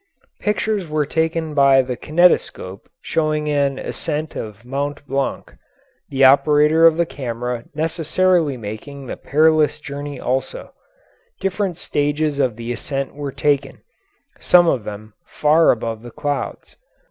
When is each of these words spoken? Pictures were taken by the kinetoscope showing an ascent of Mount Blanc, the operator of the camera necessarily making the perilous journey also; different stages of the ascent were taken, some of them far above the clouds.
Pictures 0.39 0.87
were 0.87 1.05
taken 1.05 1.53
by 1.53 1.83
the 1.83 1.95
kinetoscope 1.95 2.89
showing 3.03 3.47
an 3.49 3.77
ascent 3.77 4.35
of 4.35 4.65
Mount 4.65 5.05
Blanc, 5.05 5.53
the 6.09 6.25
operator 6.25 6.87
of 6.87 6.97
the 6.97 7.05
camera 7.05 7.65
necessarily 7.75 8.57
making 8.57 9.05
the 9.05 9.15
perilous 9.15 9.79
journey 9.79 10.19
also; 10.19 10.73
different 11.39 11.77
stages 11.77 12.39
of 12.39 12.55
the 12.55 12.71
ascent 12.73 13.13
were 13.13 13.31
taken, 13.31 13.83
some 14.39 14.67
of 14.67 14.85
them 14.85 15.13
far 15.23 15.69
above 15.69 16.01
the 16.01 16.09
clouds. 16.09 16.75